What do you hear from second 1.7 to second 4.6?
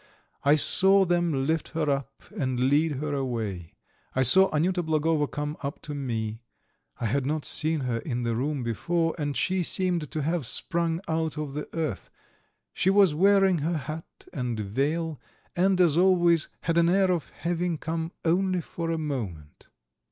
her up and lead her away. I saw